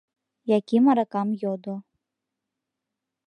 [0.57, 1.75] Яким аракам йодо.